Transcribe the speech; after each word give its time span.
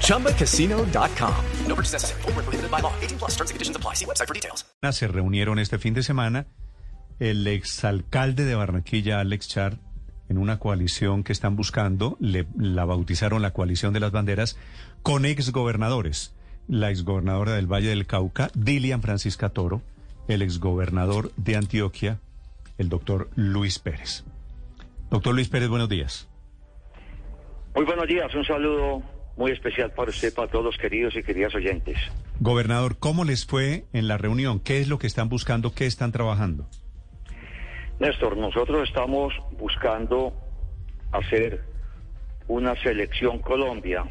ChumbaCasino.com. 0.00 1.34
No 1.66 1.74
purchase 1.74 1.92
necessary. 1.92 2.22
Full 2.22 2.32
prohibited 2.32 2.70
by 2.70 2.80
law. 2.80 2.92
18 3.00 3.18
plus 3.18 3.32
terms 3.36 3.50
and 3.50 3.56
conditions 3.56 3.76
apply. 3.76 3.94
See 3.94 4.06
website 4.06 4.28
for 4.28 4.34
details. 4.34 4.64
Se 4.92 5.08
reunieron 5.08 5.58
este 5.58 5.78
fin 5.78 5.94
de 5.94 6.02
semana 6.02 6.46
el 7.20 7.46
exalcalde 7.46 8.44
de 8.44 8.54
Barranquilla, 8.54 9.20
Alex 9.20 9.48
Char, 9.48 9.78
en 10.28 10.38
una 10.38 10.58
coalición 10.58 11.22
que 11.22 11.32
están 11.32 11.56
buscando, 11.56 12.16
le, 12.20 12.46
la 12.58 12.84
bautizaron 12.84 13.42
la 13.42 13.52
coalición 13.52 13.92
de 13.92 14.00
las 14.00 14.10
banderas, 14.10 14.58
con 15.02 15.24
exgobernadores. 15.24 16.34
La 16.66 16.90
exgobernadora 16.90 17.52
del 17.52 17.70
Valle 17.70 17.90
del 17.90 18.06
Cauca, 18.06 18.50
Dilian 18.54 19.02
Francisca 19.02 19.50
Toro, 19.50 19.82
el 20.28 20.42
exgobernador 20.42 21.30
de 21.36 21.56
Antioquia, 21.56 22.18
el 22.78 22.88
doctor 22.88 23.28
Luis 23.36 23.78
Pérez. 23.78 24.24
Doctor 25.10 25.34
Luis 25.34 25.48
Pérez, 25.48 25.68
buenos 25.68 25.88
días. 25.88 26.28
Muy 27.74 27.84
buenos 27.84 28.06
días, 28.06 28.34
un 28.34 28.44
saludo 28.44 29.02
muy 29.36 29.50
especial 29.50 29.92
para 29.92 30.10
usted, 30.10 30.32
para 30.32 30.48
todos 30.48 30.64
los 30.64 30.78
queridos 30.78 31.16
y 31.16 31.22
queridas 31.22 31.54
oyentes. 31.54 31.98
Gobernador, 32.40 32.96
¿cómo 32.98 33.24
les 33.24 33.46
fue 33.46 33.84
en 33.92 34.08
la 34.08 34.18
reunión? 34.18 34.60
¿Qué 34.60 34.80
es 34.80 34.88
lo 34.88 34.98
que 34.98 35.06
están 35.06 35.28
buscando? 35.28 35.74
¿Qué 35.74 35.86
están 35.86 36.12
trabajando? 36.12 36.66
Néstor, 37.98 38.36
nosotros 38.36 38.88
estamos 38.88 39.32
buscando 39.58 40.32
hacer 41.12 41.62
una 42.48 42.74
selección 42.82 43.38
Colombia 43.38 44.04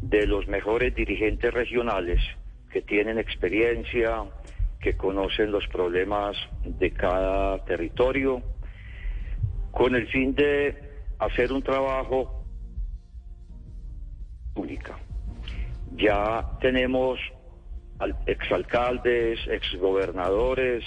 de 0.00 0.26
los 0.26 0.46
mejores 0.48 0.94
dirigentes 0.94 1.52
regionales 1.52 2.20
que 2.70 2.82
tienen 2.82 3.18
experiencia, 3.18 4.24
que 4.80 4.96
conocen 4.96 5.52
los 5.52 5.66
problemas 5.68 6.36
de 6.64 6.90
cada 6.90 7.64
territorio, 7.64 8.42
con 9.70 9.94
el 9.94 10.08
fin 10.08 10.34
de 10.34 10.76
hacer 11.18 11.52
un 11.52 11.62
trabajo 11.62 12.43
pública. 14.54 14.98
Ya 15.96 16.48
tenemos 16.60 17.18
exalcaldes, 18.26 19.38
exgobernadores 19.46 20.84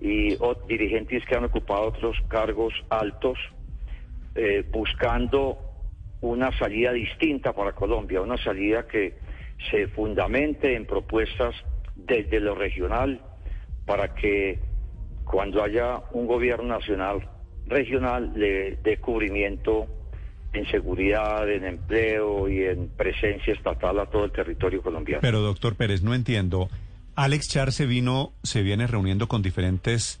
y 0.00 0.36
dirigentes 0.66 1.24
que 1.26 1.36
han 1.36 1.44
ocupado 1.44 1.88
otros 1.88 2.16
cargos 2.28 2.74
altos 2.90 3.38
eh, 4.34 4.64
buscando 4.70 5.58
una 6.20 6.56
salida 6.58 6.92
distinta 6.92 7.52
para 7.52 7.72
Colombia, 7.72 8.20
una 8.20 8.36
salida 8.38 8.86
que 8.86 9.14
se 9.70 9.88
fundamente 9.88 10.74
en 10.74 10.86
propuestas 10.86 11.54
desde 11.94 12.40
lo 12.40 12.54
regional 12.54 13.20
para 13.86 14.14
que 14.14 14.58
cuando 15.24 15.62
haya 15.62 16.00
un 16.12 16.26
gobierno 16.26 16.78
nacional 16.78 17.28
regional 17.66 18.32
le 18.34 18.76
dé 18.76 18.98
cubrimiento 18.98 19.86
en 20.52 20.66
seguridad, 20.70 21.48
en 21.50 21.64
empleo 21.64 22.48
y 22.48 22.64
en 22.64 22.88
presencia 22.88 23.54
estatal 23.54 23.98
a 23.98 24.06
todo 24.06 24.24
el 24.24 24.32
territorio 24.32 24.82
colombiano. 24.82 25.20
Pero 25.22 25.40
doctor 25.40 25.76
Pérez, 25.76 26.02
no 26.02 26.14
entiendo. 26.14 26.68
Alex 27.14 27.48
Char 27.48 27.72
se 27.72 27.86
vino, 27.86 28.32
se 28.42 28.62
viene 28.62 28.86
reuniendo 28.86 29.28
con 29.28 29.42
diferentes 29.42 30.20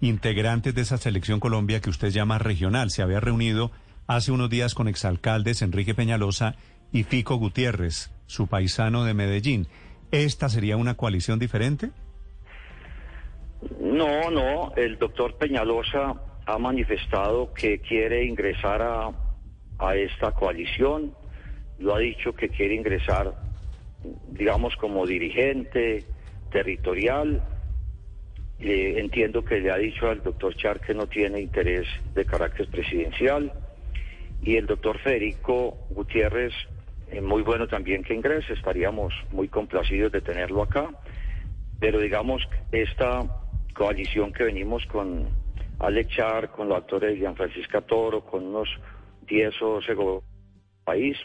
integrantes 0.00 0.74
de 0.74 0.82
esa 0.82 0.98
selección 0.98 1.40
Colombia 1.40 1.80
que 1.80 1.90
usted 1.90 2.10
llama 2.10 2.38
regional. 2.38 2.90
Se 2.90 3.02
había 3.02 3.20
reunido 3.20 3.70
hace 4.06 4.32
unos 4.32 4.50
días 4.50 4.74
con 4.74 4.88
exalcaldes 4.88 5.62
Enrique 5.62 5.94
Peñalosa 5.94 6.56
y 6.92 7.04
Fico 7.04 7.36
Gutiérrez, 7.36 8.10
su 8.26 8.48
paisano 8.48 9.04
de 9.04 9.14
Medellín. 9.14 9.68
¿Esta 10.10 10.48
sería 10.48 10.76
una 10.76 10.94
coalición 10.94 11.38
diferente? 11.38 11.90
No, 13.80 14.30
no. 14.30 14.74
El 14.76 14.98
doctor 14.98 15.36
Peñalosa 15.38 16.14
ha 16.44 16.58
manifestado 16.58 17.54
que 17.54 17.78
quiere 17.78 18.24
ingresar 18.24 18.82
a 18.82 19.10
a 19.82 19.96
esta 19.96 20.32
coalición, 20.32 21.14
lo 21.78 21.94
ha 21.94 21.98
dicho 21.98 22.34
que 22.34 22.48
quiere 22.48 22.74
ingresar, 22.74 23.34
digamos, 24.30 24.76
como 24.76 25.06
dirigente 25.06 26.04
territorial. 26.50 27.42
Eh, 28.60 28.94
entiendo 28.98 29.44
que 29.44 29.60
le 29.60 29.72
ha 29.72 29.76
dicho 29.76 30.08
al 30.08 30.22
doctor 30.22 30.54
Char 30.54 30.80
que 30.80 30.94
no 30.94 31.08
tiene 31.08 31.40
interés 31.40 31.86
de 32.14 32.24
carácter 32.24 32.68
presidencial. 32.68 33.52
Y 34.42 34.56
el 34.56 34.66
doctor 34.66 34.98
Federico 34.98 35.78
Gutiérrez, 35.90 36.52
eh, 37.10 37.20
muy 37.20 37.42
bueno 37.42 37.66
también 37.66 38.04
que 38.04 38.14
ingrese, 38.14 38.52
estaríamos 38.52 39.12
muy 39.32 39.48
complacidos 39.48 40.12
de 40.12 40.20
tenerlo 40.20 40.62
acá. 40.62 40.90
Pero 41.80 41.98
digamos, 41.98 42.48
esta 42.70 43.24
coalición 43.74 44.32
que 44.32 44.44
venimos 44.44 44.86
con 44.86 45.28
Alex 45.80 46.08
Char, 46.14 46.50
con 46.50 46.68
los 46.68 46.78
actores 46.78 47.20
de 47.20 47.34
Francisca 47.34 47.80
Toro, 47.80 48.20
con 48.20 48.46
unos 48.46 48.68
y 49.28 49.40
eso 49.42 49.80
se 49.82 49.94
país. 50.84 51.16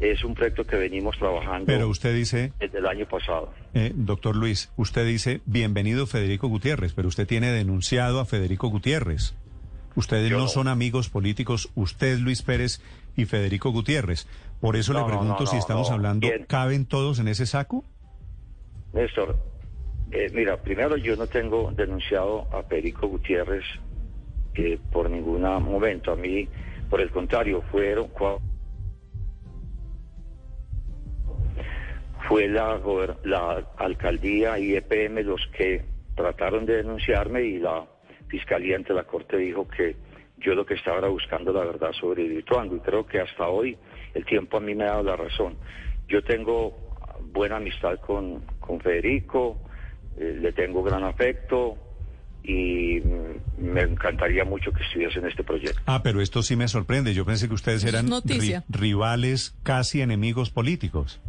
Es 0.00 0.24
un 0.24 0.34
proyecto 0.34 0.64
que 0.64 0.76
venimos 0.76 1.16
trabajando 1.16 1.66
Pero 1.66 1.88
usted 1.88 2.12
dice, 2.14 2.52
desde 2.58 2.78
el 2.78 2.86
año 2.86 3.06
pasado. 3.06 3.52
Eh, 3.72 3.92
doctor 3.94 4.34
Luis, 4.34 4.72
usted 4.76 5.06
dice, 5.06 5.42
bienvenido 5.44 6.06
Federico 6.06 6.48
Gutiérrez, 6.48 6.92
pero 6.92 7.06
usted 7.06 7.26
tiene 7.26 7.52
denunciado 7.52 8.18
a 8.18 8.24
Federico 8.24 8.68
Gutiérrez. 8.68 9.34
Ustedes 9.94 10.32
no, 10.32 10.48
son 10.48 10.68
amigos 10.68 11.08
políticos, 11.08 11.70
usted 11.74 12.18
Luis 12.18 12.42
Pérez 12.42 12.80
y 13.16 13.26
Federico 13.26 13.70
Gutiérrez. 13.70 14.26
Por 14.60 14.76
eso 14.76 14.92
le 14.92 15.04
pregunto 15.04 15.46
si 15.46 15.56
estamos 15.56 15.90
hablando, 15.90 16.28
¿caben 16.48 16.86
todos 16.86 17.18
en 17.18 17.28
ese 17.28 17.46
saco? 17.46 17.84
Néstor, 18.94 19.36
eh, 20.10 20.30
mira, 20.32 20.56
primero 20.56 20.96
yo 20.96 21.16
no 21.16 21.26
tengo 21.26 21.72
denunciado 21.72 22.46
a 22.52 22.62
Federico 22.62 23.06
Gutiérrez 23.08 23.64
eh, 24.54 24.78
por 24.90 25.10
ningún 25.10 25.42
momento. 25.42 26.12
A 26.12 26.16
mí 26.16 26.48
por 26.92 27.00
el 27.00 27.10
contrario, 27.10 27.62
fueron 27.70 28.10
fue 32.28 32.48
la, 32.48 32.78
la 33.24 33.66
alcaldía 33.78 34.58
y 34.58 34.76
EPM 34.76 35.22
los 35.24 35.40
que 35.56 35.86
trataron 36.14 36.66
de 36.66 36.76
denunciarme 36.76 37.44
y 37.44 37.58
la 37.60 37.86
fiscalía 38.28 38.76
ante 38.76 38.92
la 38.92 39.04
corte 39.04 39.38
dijo 39.38 39.66
que 39.66 39.96
yo 40.36 40.54
lo 40.54 40.66
que 40.66 40.74
estaba 40.74 40.98
era 40.98 41.08
buscando 41.08 41.50
la 41.50 41.64
verdad 41.64 41.92
sobre 41.92 42.24
Hidroituango 42.24 42.76
y 42.76 42.80
creo 42.80 43.06
que 43.06 43.20
hasta 43.20 43.48
hoy 43.48 43.74
el 44.12 44.26
tiempo 44.26 44.58
a 44.58 44.60
mí 44.60 44.74
me 44.74 44.84
ha 44.84 44.88
dado 44.88 45.04
la 45.04 45.16
razón. 45.16 45.56
Yo 46.08 46.22
tengo 46.22 46.76
buena 47.32 47.56
amistad 47.56 48.00
con, 48.00 48.44
con 48.60 48.78
Federico, 48.80 49.56
eh, 50.18 50.36
le 50.38 50.52
tengo 50.52 50.82
gran 50.82 51.04
afecto, 51.04 51.74
y 52.44 53.00
me 53.58 53.82
encantaría 53.82 54.44
mucho 54.44 54.72
que 54.72 54.82
estuviese 54.82 55.20
en 55.20 55.26
este 55.26 55.44
proyecto. 55.44 55.80
Ah, 55.86 56.02
pero 56.02 56.20
esto 56.20 56.42
sí 56.42 56.56
me 56.56 56.68
sorprende. 56.68 57.14
Yo 57.14 57.24
pensé 57.24 57.48
que 57.48 57.54
ustedes 57.54 57.84
eran 57.84 58.08
rivales, 58.68 59.54
casi 59.62 60.00
enemigos 60.00 60.50
políticos. 60.50 61.20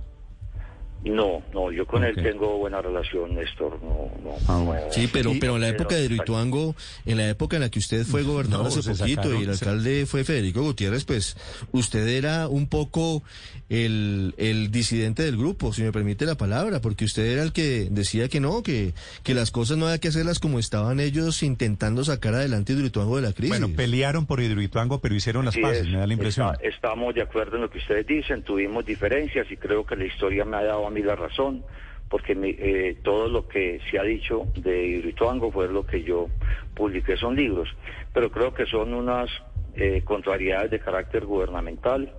No, 1.05 1.43
no, 1.53 1.71
yo 1.71 1.85
con 1.85 2.03
él 2.05 2.15
tengo 2.15 2.57
buena 2.57 2.81
relación, 2.81 3.35
Néstor. 3.35 3.77
No, 3.83 4.09
no, 4.23 4.37
ah, 4.47 4.79
sí, 4.89 5.09
pero, 5.11 5.33
pero 5.39 5.55
en 5.55 5.61
la 5.61 5.67
época 5.67 5.95
de 5.95 6.05
Hidroituango, 6.05 6.75
en 7.05 7.17
la 7.17 7.29
época 7.29 7.57
en 7.57 7.63
la 7.63 7.69
que 7.69 7.79
usted 7.79 8.05
fue 8.05 8.23
gobernador 8.23 8.67
hace 8.67 8.81
poquito 8.89 9.33
y 9.37 9.43
el 9.43 9.49
alcalde 9.49 10.05
fue 10.05 10.23
Federico 10.23 10.61
Gutiérrez, 10.61 11.03
pues 11.03 11.35
usted 11.73 12.07
era 12.07 12.47
un 12.47 12.67
poco 12.67 13.21
el, 13.69 14.33
el 14.37 14.71
disidente 14.71 15.23
del 15.23 15.35
grupo, 15.35 15.73
si 15.73 15.83
me 15.83 15.91
permite 15.91 16.25
la 16.25 16.35
palabra, 16.35 16.79
porque 16.79 17.03
usted 17.03 17.25
era 17.25 17.43
el 17.43 17.51
que 17.51 17.87
decía 17.91 18.29
que 18.29 18.39
no, 18.39 18.63
que, 18.63 18.93
que 19.23 19.33
las 19.33 19.51
cosas 19.51 19.77
no 19.77 19.87
había 19.87 19.97
que 19.97 20.07
hacerlas 20.07 20.39
como 20.39 20.57
estaban 20.57 21.01
ellos 21.01 21.43
intentando 21.43 22.05
sacar 22.05 22.33
adelante 22.33 22.73
Hidroituango 22.73 23.17
de 23.17 23.23
la 23.23 23.33
crisis. 23.33 23.59
Bueno, 23.59 23.75
pelearon 23.75 24.25
por 24.25 24.39
Hidroituango, 24.39 25.01
pero 25.01 25.15
hicieron 25.15 25.43
las 25.43 25.57
paces, 25.57 25.87
me 25.87 25.97
da 25.97 26.07
la 26.07 26.13
impresión. 26.13 26.55
estamos 26.61 27.13
de 27.13 27.23
acuerdo 27.23 27.57
en 27.57 27.63
lo 27.63 27.69
que 27.69 27.79
ustedes 27.79 28.07
dicen, 28.07 28.41
tuvimos 28.43 28.85
diferencias 28.85 29.51
y 29.51 29.57
creo 29.57 29.85
que 29.85 29.97
la 29.97 30.05
historia 30.05 30.45
me 30.45 30.57
ha 30.57 30.63
dado 30.63 30.92
mí 30.93 31.01
la 31.01 31.15
razón, 31.15 31.63
porque 32.09 32.37
eh, 32.39 32.97
todo 33.01 33.27
lo 33.27 33.47
que 33.47 33.79
se 33.89 33.97
ha 33.97 34.03
dicho 34.03 34.47
de 34.55 34.85
Hidroituango 34.85 35.51
fue 35.51 35.67
lo 35.67 35.85
que 35.85 36.03
yo 36.03 36.27
publiqué, 36.75 37.17
son 37.17 37.35
libros, 37.35 37.69
pero 38.13 38.29
creo 38.29 38.53
que 38.53 38.65
son 38.65 38.93
unas 38.93 39.29
eh, 39.75 40.03
contrariedades 40.05 40.71
de 40.71 40.79
carácter 40.79 41.25
gubernamental 41.25 42.13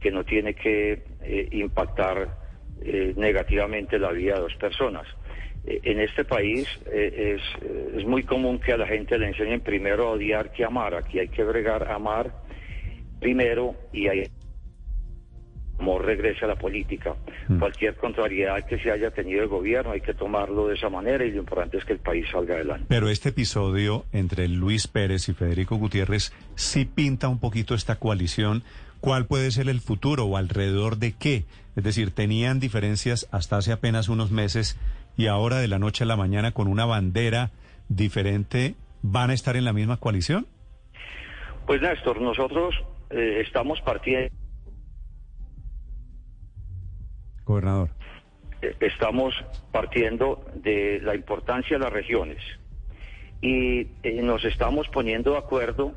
que 0.00 0.12
no 0.12 0.24
tiene 0.24 0.54
que 0.54 1.02
eh, 1.22 1.48
impactar 1.50 2.44
negativamente 3.16 3.98
la 3.98 4.12
vida 4.12 4.34
de 4.34 4.40
dos 4.42 4.54
personas. 4.56 5.06
en 5.64 6.00
este 6.00 6.24
país 6.24 6.68
es, 6.92 7.40
es 7.96 8.04
muy 8.04 8.24
común 8.24 8.58
que 8.58 8.72
a 8.72 8.76
la 8.76 8.86
gente 8.86 9.16
le 9.16 9.28
enseñen 9.28 9.60
primero 9.62 10.08
a 10.08 10.10
odiar 10.10 10.52
que 10.52 10.64
amar, 10.64 10.94
aquí 10.94 11.18
hay 11.18 11.28
que 11.28 11.44
bregar 11.44 11.90
amar 11.90 12.30
primero 13.20 13.74
y 13.90 14.08
hay 14.08 14.24
Amor 15.78 16.04
regrese 16.04 16.44
a 16.44 16.48
la 16.48 16.56
política. 16.56 17.14
Mm. 17.48 17.58
Cualquier 17.58 17.96
contrariedad 17.96 18.64
que 18.66 18.78
se 18.78 18.90
haya 18.90 19.10
tenido 19.10 19.42
el 19.42 19.48
gobierno 19.48 19.92
hay 19.92 20.00
que 20.00 20.14
tomarlo 20.14 20.68
de 20.68 20.74
esa 20.74 20.88
manera 20.88 21.24
y 21.24 21.32
lo 21.32 21.38
importante 21.38 21.78
es 21.78 21.84
que 21.84 21.94
el 21.94 21.98
país 21.98 22.26
salga 22.30 22.54
adelante. 22.54 22.86
Pero 22.88 23.08
este 23.08 23.30
episodio 23.30 24.04
entre 24.12 24.48
Luis 24.48 24.86
Pérez 24.86 25.28
y 25.28 25.34
Federico 25.34 25.76
Gutiérrez 25.76 26.32
sí 26.54 26.84
pinta 26.84 27.28
un 27.28 27.40
poquito 27.40 27.74
esta 27.74 27.96
coalición. 27.96 28.62
¿Cuál 29.00 29.26
puede 29.26 29.50
ser 29.50 29.68
el 29.68 29.80
futuro 29.80 30.24
o 30.24 30.36
alrededor 30.36 30.96
de 30.96 31.12
qué? 31.12 31.44
Es 31.76 31.84
decir, 31.84 32.12
tenían 32.12 32.60
diferencias 32.60 33.28
hasta 33.32 33.56
hace 33.56 33.72
apenas 33.72 34.08
unos 34.08 34.30
meses 34.30 34.78
y 35.16 35.26
ahora 35.26 35.58
de 35.58 35.68
la 35.68 35.78
noche 35.78 36.04
a 36.04 36.06
la 36.06 36.16
mañana 36.16 36.52
con 36.52 36.68
una 36.68 36.84
bandera 36.86 37.50
diferente, 37.88 38.74
¿van 39.02 39.30
a 39.30 39.34
estar 39.34 39.56
en 39.56 39.64
la 39.64 39.72
misma 39.72 39.98
coalición? 39.98 40.46
Pues 41.66 41.80
Néstor, 41.80 42.20
nosotros 42.20 42.74
eh, 43.10 43.42
estamos 43.44 43.80
partiendo... 43.80 44.28
Gobernador. 47.44 47.90
eh, 48.62 48.76
estamos 48.80 49.34
partiendo 49.72 50.44
de 50.54 51.00
la 51.02 51.14
importancia 51.14 51.76
de 51.76 51.84
las 51.84 51.92
regiones 51.92 52.38
y 53.40 53.80
eh, 54.02 54.22
nos 54.22 54.44
estamos 54.44 54.88
poniendo 54.88 55.32
de 55.32 55.38
acuerdo 55.38 55.92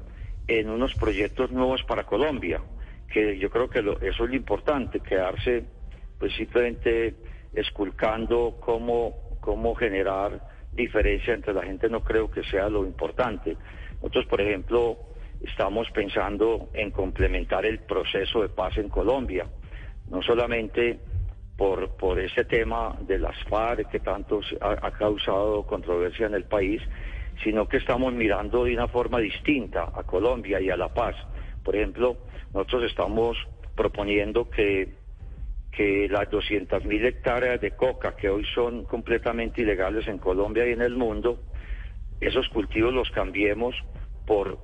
en 0.47 0.69
unos 0.69 0.93
proyectos 0.95 1.51
nuevos 1.51 1.83
para 1.83 2.03
Colombia, 2.05 2.61
que 3.09 3.37
yo 3.37 3.49
creo 3.49 3.69
que 3.69 3.81
lo- 3.81 3.99
eso 4.01 4.23
es 4.23 4.29
lo 4.29 4.35
importante, 4.35 4.99
quedarse 4.99 5.63
pues 6.19 6.33
simplemente 6.35 7.15
esculcando 7.53 8.57
cómo, 8.59 9.15
cómo 9.39 9.75
generar 9.75 10.41
diferencia 10.71 11.33
entre 11.33 11.53
la 11.53 11.63
gente 11.63 11.89
no 11.89 12.03
creo 12.03 12.29
que 12.29 12.43
sea 12.43 12.69
lo 12.69 12.85
importante. 12.85 13.55
Nosotros, 14.01 14.25
por 14.25 14.41
ejemplo, 14.41 14.97
estamos 15.41 15.89
pensando 15.91 16.69
en 16.73 16.91
complementar 16.91 17.65
el 17.65 17.79
proceso 17.79 18.41
de 18.41 18.49
paz 18.49 18.77
en 18.77 18.89
Colombia, 18.89 19.47
no 20.09 20.21
solamente 20.21 20.99
por, 21.57 21.89
por 21.97 22.19
ese 22.19 22.45
tema 22.45 22.95
de 23.01 23.17
las 23.17 23.35
FARC 23.49 23.89
que 23.89 23.99
tanto 23.99 24.41
ha 24.61 24.91
causado 24.91 25.65
controversia 25.65 26.27
en 26.27 26.35
el 26.35 26.43
país, 26.43 26.81
sino 27.43 27.67
que 27.67 27.77
estamos 27.77 28.13
mirando 28.13 28.63
de 28.63 28.73
una 28.73 28.87
forma 28.87 29.19
distinta 29.19 29.91
a 29.93 30.03
Colombia 30.03 30.61
y 30.61 30.69
a 30.69 30.77
la 30.77 30.93
paz. 30.93 31.15
Por 31.63 31.75
ejemplo, 31.75 32.17
nosotros 32.53 32.83
estamos 32.83 33.37
proponiendo 33.75 34.49
que, 34.49 34.93
que 35.71 36.07
las 36.09 36.29
200.000 36.29 37.05
hectáreas 37.05 37.59
de 37.59 37.71
coca 37.71 38.15
que 38.15 38.29
hoy 38.29 38.45
son 38.53 38.85
completamente 38.85 39.61
ilegales 39.61 40.07
en 40.07 40.19
Colombia 40.19 40.67
y 40.67 40.73
en 40.73 40.81
el 40.81 40.95
mundo, 40.95 41.39
esos 42.21 42.47
cultivos 42.49 42.93
los 42.93 43.09
cambiemos 43.11 43.75
por, 44.25 44.57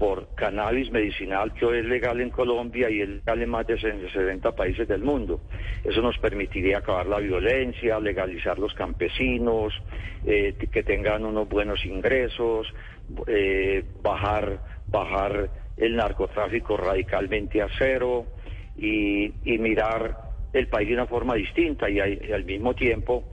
por 0.00 0.34
cannabis 0.34 0.90
medicinal 0.90 1.52
que 1.52 1.66
hoy 1.66 1.80
es 1.80 1.84
legal 1.84 2.22
en 2.22 2.30
Colombia 2.30 2.88
y 2.88 3.02
es 3.02 3.08
legal 3.10 3.42
en 3.42 3.50
más 3.50 3.66
de 3.66 3.78
60 3.78 4.52
países 4.52 4.88
del 4.88 5.02
mundo. 5.02 5.42
Eso 5.84 6.00
nos 6.00 6.16
permitiría 6.16 6.78
acabar 6.78 7.06
la 7.06 7.18
violencia, 7.18 8.00
legalizar 8.00 8.58
los 8.58 8.72
campesinos, 8.72 9.74
eh, 10.24 10.54
que 10.72 10.82
tengan 10.84 11.26
unos 11.26 11.46
buenos 11.50 11.84
ingresos, 11.84 12.66
eh, 13.26 13.84
bajar, 14.02 14.60
bajar 14.86 15.50
el 15.76 15.94
narcotráfico 15.96 16.78
radicalmente 16.78 17.60
a 17.60 17.68
cero 17.78 18.24
y, 18.78 19.34
mirar 19.58 20.16
el 20.54 20.66
país 20.68 20.88
de 20.88 20.94
una 20.94 21.06
forma 21.06 21.34
distinta 21.34 21.90
y, 21.90 21.98
y 21.98 22.32
al 22.32 22.46
mismo 22.46 22.74
tiempo 22.74 23.24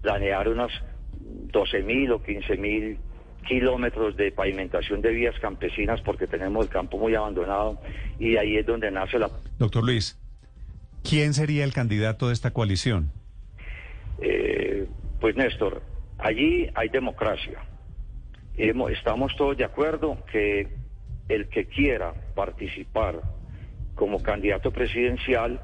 planear 0.00 0.48
unas 0.48 0.70
12.000 1.50 2.12
o 2.12 2.22
15.000 2.22 3.11
kilómetros 3.46 4.16
de 4.16 4.32
pavimentación 4.32 5.00
de 5.02 5.10
vías 5.10 5.38
campesinas 5.40 6.00
porque 6.00 6.26
tenemos 6.26 6.64
el 6.64 6.70
campo 6.70 6.98
muy 6.98 7.14
abandonado 7.14 7.78
y 8.18 8.36
ahí 8.36 8.56
es 8.56 8.66
donde 8.66 8.90
nace 8.90 9.18
la... 9.18 9.30
Doctor 9.58 9.84
Luis, 9.84 10.18
¿quién 11.02 11.34
sería 11.34 11.64
el 11.64 11.72
candidato 11.72 12.28
de 12.28 12.34
esta 12.34 12.52
coalición? 12.52 13.10
Eh, 14.20 14.86
pues 15.20 15.36
Néstor, 15.36 15.82
allí 16.18 16.68
hay 16.74 16.88
democracia. 16.88 17.58
Estamos 18.56 19.34
todos 19.36 19.56
de 19.56 19.64
acuerdo 19.64 20.18
que 20.30 20.68
el 21.28 21.48
que 21.48 21.66
quiera 21.66 22.12
participar 22.34 23.20
como 23.94 24.22
candidato 24.22 24.70
presidencial 24.70 25.60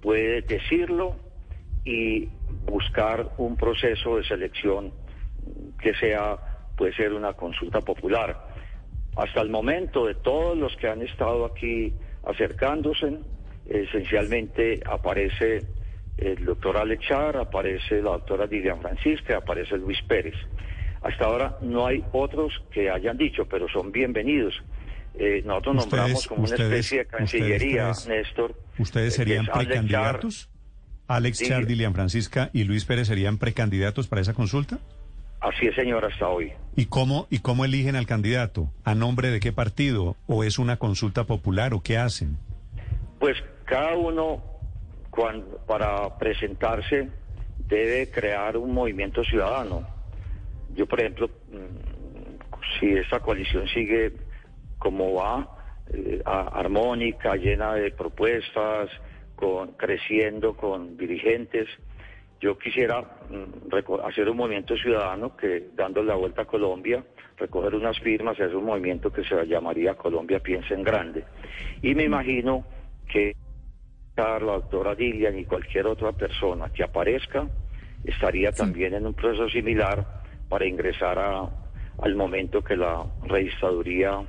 puede 0.00 0.42
decirlo 0.42 1.16
y 1.84 2.28
buscar 2.66 3.32
un 3.38 3.56
proceso 3.56 4.16
de 4.16 4.24
selección 4.24 4.92
que 5.80 5.94
sea, 5.94 6.38
puede 6.80 6.94
ser 6.94 7.12
una 7.12 7.34
consulta 7.34 7.82
popular. 7.82 8.48
Hasta 9.14 9.42
el 9.42 9.50
momento 9.50 10.06
de 10.06 10.14
todos 10.14 10.56
los 10.56 10.74
que 10.78 10.88
han 10.88 11.02
estado 11.02 11.44
aquí 11.44 11.92
acercándose, 12.24 13.18
esencialmente 13.68 14.80
aparece 14.86 15.66
el 16.16 16.42
doctor 16.42 16.78
Alechar, 16.78 17.36
aparece 17.36 17.96
la 18.00 18.12
doctora 18.12 18.46
Lilian 18.46 18.80
Francisca, 18.80 19.36
aparece 19.36 19.76
Luis 19.76 19.98
Pérez. 20.08 20.34
Hasta 21.02 21.26
ahora 21.26 21.58
no 21.60 21.86
hay 21.86 22.02
otros 22.12 22.50
que 22.72 22.88
hayan 22.88 23.18
dicho, 23.18 23.44
pero 23.46 23.68
son 23.68 23.92
bienvenidos. 23.92 24.54
Eh, 25.18 25.42
nosotros 25.44 25.84
Ustedes- 25.84 25.98
nombramos 26.00 26.26
como 26.26 26.44
una 26.44 26.54
especie 26.54 26.98
de 27.00 27.06
cancillería, 27.06 27.90
ustedes- 27.90 28.08
Néstor. 28.08 28.54
¿Ustedes 28.78 29.12
eh, 29.12 29.16
serían 29.18 29.46
precandidatos? 29.52 30.48
Alex. 31.08 31.40
Char, 31.46 31.66
Dilian 31.66 31.92
Francisca 31.92 32.48
y 32.54 32.64
Luis 32.64 32.86
Pérez 32.86 33.08
serían 33.08 33.36
precandidatos 33.36 34.08
para 34.08 34.22
esa 34.22 34.32
consulta? 34.32 34.78
Así 35.40 35.66
es, 35.66 35.74
señor, 35.74 36.04
hasta 36.04 36.28
hoy. 36.28 36.52
¿Y 36.76 36.86
cómo, 36.86 37.26
¿Y 37.30 37.38
cómo 37.38 37.64
eligen 37.64 37.96
al 37.96 38.06
candidato? 38.06 38.70
¿A 38.84 38.94
nombre 38.94 39.30
de 39.30 39.40
qué 39.40 39.52
partido? 39.52 40.16
¿O 40.26 40.44
es 40.44 40.58
una 40.58 40.76
consulta 40.76 41.24
popular? 41.24 41.72
¿O 41.74 41.82
qué 41.82 41.96
hacen? 41.96 42.36
Pues 43.18 43.36
cada 43.64 43.96
uno, 43.96 44.42
cuando, 45.10 45.58
para 45.66 46.18
presentarse, 46.18 47.08
debe 47.68 48.10
crear 48.10 48.56
un 48.56 48.74
movimiento 48.74 49.24
ciudadano. 49.24 49.86
Yo, 50.74 50.86
por 50.86 51.00
ejemplo, 51.00 51.28
mm, 51.28 52.78
si 52.78 52.92
esta 52.92 53.20
coalición 53.20 53.66
sigue 53.68 54.12
como 54.78 55.14
va, 55.14 55.48
eh, 55.92 56.22
armónica, 56.24 57.36
llena 57.36 57.74
de 57.74 57.90
propuestas, 57.90 58.90
con, 59.36 59.72
creciendo 59.72 60.54
con 60.54 60.96
dirigentes, 60.96 61.66
yo 62.40 62.58
quisiera 62.58 63.02
mm, 63.28 63.74
hacer 64.04 64.28
un 64.28 64.36
movimiento 64.36 64.76
ciudadano 64.76 65.36
que, 65.36 65.70
dando 65.74 66.02
la 66.02 66.14
vuelta 66.14 66.42
a 66.42 66.46
Colombia, 66.46 67.04
recoger 67.36 67.74
unas 67.74 67.98
firmas, 68.00 68.34
hacer 68.40 68.56
un 68.56 68.64
movimiento 68.64 69.12
que 69.12 69.24
se 69.24 69.46
llamaría 69.46 69.94
Colombia 69.94 70.40
Piensa 70.40 70.74
en 70.74 70.82
Grande. 70.82 71.24
Y 71.82 71.94
me 71.94 72.04
imagino 72.04 72.64
que 73.06 73.34
la 74.16 74.38
doctora 74.38 74.94
Dilian 74.94 75.38
y 75.38 75.44
cualquier 75.44 75.86
otra 75.86 76.12
persona 76.12 76.70
que 76.70 76.82
aparezca 76.82 77.48
estaría 78.04 78.52
también 78.52 78.94
en 78.94 79.06
un 79.06 79.14
proceso 79.14 79.48
similar 79.48 80.22
para 80.48 80.66
ingresar 80.66 81.18
a- 81.18 81.48
al 81.98 82.14
momento 82.16 82.62
que 82.62 82.76
la 82.76 83.06
registraduría 83.22 84.26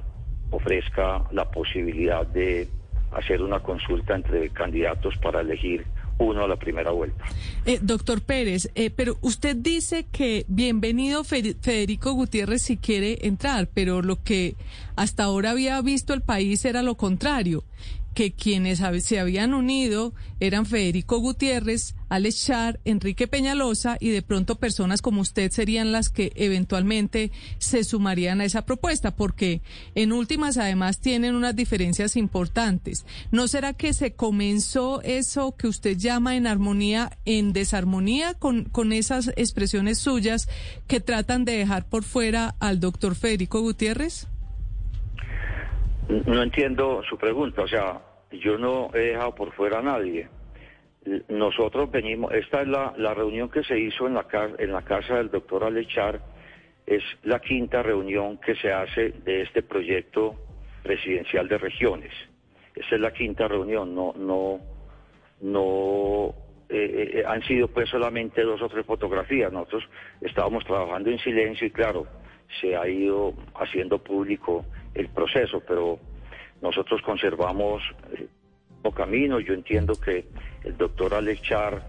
ofrezca 0.50 1.24
la 1.32 1.50
posibilidad 1.50 2.26
de 2.28 2.68
hacer 3.12 3.42
una 3.42 3.60
consulta 3.60 4.16
entre 4.16 4.50
candidatos 4.50 5.18
para 5.18 5.42
elegir 5.42 5.86
uno 6.24 6.44
a 6.44 6.48
la 6.48 6.56
primera 6.56 6.92
vuelta. 6.92 7.24
Eh, 7.66 7.80
doctor 7.82 8.22
Pérez, 8.22 8.70
eh, 8.76 8.90
pero 8.90 9.18
usted 9.22 9.56
dice 9.56 10.06
que 10.12 10.46
bienvenido 10.48 11.24
Fe- 11.24 11.56
Federico 11.60 12.14
Gutiérrez 12.14 12.62
si 12.64 12.78
quiere 12.78 13.20
entrar, 13.28 13.68
pero 13.74 14.02
lo 14.02 14.22
que 14.24 14.56
hasta 14.96 15.24
ahora 15.24 15.52
había 15.52 15.82
visto 15.82 16.14
el 16.14 16.22
país 16.22 16.64
era 16.66 16.82
lo 16.82 16.96
contrario, 16.96 17.64
que 18.14 18.34
quienes 18.34 18.82
se 19.04 19.20
habían 19.20 19.54
unido 19.54 20.14
eran 20.40 20.66
Federico 20.66 21.20
Gutiérrez, 21.20 21.96
Alex 22.10 22.46
Char, 22.46 22.80
Enrique 22.84 23.28
Peñalosa 23.28 23.98
y 24.00 24.10
de 24.10 24.22
pronto 24.22 24.56
personas 24.56 25.02
como 25.02 25.22
usted 25.22 25.52
serían 25.52 25.92
las 25.92 26.10
que 26.10 26.34
eventualmente 26.36 27.32
se 27.58 27.84
sumarían 27.84 28.42
a 28.42 28.46
esa 28.46 28.66
propuesta, 28.66 29.16
porque 29.16 29.62
en 29.96 30.12
últimas 30.12 30.58
además 30.58 31.00
tienen 31.00 31.36
unas 31.36 31.56
diferencias 31.56 32.16
importantes. 32.18 33.06
¿No 33.32 33.48
será 33.48 33.74
que 33.74 33.94
se 33.94 34.14
comenzó 34.14 35.02
eso 35.04 35.56
que 35.56 35.68
usted 35.68 35.98
llama 35.98 36.36
en 36.36 36.48
armonía, 36.48 37.18
en 37.26 37.54
desarmonía 37.54 38.34
con, 38.34 38.66
con 38.66 38.92
esas 38.92 39.30
expresiones 39.38 40.00
suyas 40.00 40.50
que 40.88 41.00
tratan 41.00 41.46
de 41.46 41.54
dejar 41.54 41.88
por 41.88 42.04
fuera 42.04 42.56
al 42.60 42.80
doctor 42.80 43.16
Federico 43.16 43.62
Gutiérrez? 43.62 44.28
No 46.08 46.42
entiendo 46.42 47.04
su 47.10 47.18
pregunta, 47.18 47.62
o 47.64 47.68
sea, 47.68 48.02
yo 48.32 48.58
no 48.58 48.90
he 48.94 49.00
dejado 49.00 49.36
por 49.36 49.54
fuera 49.54 49.80
a 49.80 49.82
nadie. 49.82 50.28
Nosotros 51.30 51.90
venimos, 51.90 52.32
esta 52.34 52.62
es 52.62 52.68
la, 52.68 52.94
la 52.98 53.14
reunión 53.14 53.50
que 53.50 53.64
se 53.64 53.80
hizo 53.80 54.08
en 54.08 54.14
la, 54.14 54.26
en 54.58 54.72
la 54.72 54.84
casa 54.84 55.16
del 55.16 55.32
doctor 55.32 55.64
Alechar, 55.64 56.22
es 56.86 57.04
la 57.24 57.40
quinta 57.40 57.82
reunión 57.82 58.38
que 58.38 58.56
se 58.56 58.72
hace 58.72 59.12
de 59.24 59.42
este 59.44 59.64
proyecto 59.64 60.36
presidencial 60.84 61.48
de 61.48 61.58
regiones. 61.58 62.12
Esa 62.76 62.96
es 62.96 63.02
la 63.02 63.14
quinta 63.14 63.48
reunión, 63.48 63.94
no, 63.94 64.14
no, 64.18 64.60
no 65.42 66.36
eh, 66.70 67.20
eh, 67.20 67.24
han 67.26 67.44
sido 67.44 67.68
pues 67.68 67.90
solamente 67.90 68.42
dos 68.44 68.62
o 68.62 68.70
tres 68.70 68.86
fotografías. 68.86 69.52
Nosotros 69.52 69.84
estábamos 70.22 70.64
trabajando 70.66 71.10
en 71.10 71.20
silencio 71.20 71.68
y 71.68 71.72
claro, 71.72 72.08
se 72.60 72.76
ha 72.76 72.88
ido 72.88 73.34
haciendo 73.56 74.00
público 74.00 74.66
el 74.94 75.08
proceso, 75.10 75.62
pero 75.68 76.00
nosotros 76.62 77.02
conservamos 77.02 77.82
eh, 78.14 78.28
camino. 78.96 79.40
Yo 79.40 79.54
entiendo 79.54 80.00
que 80.00 80.26
el 80.64 80.78
doctor 80.78 81.14
Alex 81.14 81.42
Char, 81.44 81.82